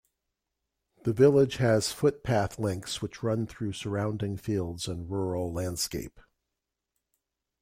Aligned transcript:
The 1.03 1.13
village 1.13 1.57
has 1.57 1.91
footpath 1.91 2.57
links 2.57 3.03
which 3.03 3.21
run 3.21 3.45
through 3.45 3.73
surrounding 3.73 4.35
fields 4.35 4.87
and 4.87 5.07
rural 5.07 5.53
landscape. 5.53 6.19